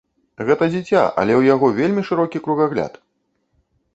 Гэта 0.45 0.67
дзіця, 0.75 1.01
але 1.19 1.33
ў 1.39 1.41
яго 1.53 1.69
вельмі 1.79 2.05
шырокі 2.09 2.43
кругагляд! 2.47 2.93